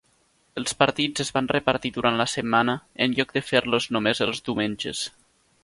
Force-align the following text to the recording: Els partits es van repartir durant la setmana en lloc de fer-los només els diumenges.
Els 0.61 0.71
partits 0.79 1.23
es 1.23 1.29
van 1.35 1.49
repartir 1.51 1.91
durant 1.97 2.17
la 2.21 2.27
setmana 2.33 2.77
en 3.07 3.13
lloc 3.19 3.37
de 3.37 3.45
fer-los 3.53 3.89
només 3.97 4.25
els 4.27 4.43
diumenges. 4.49 5.07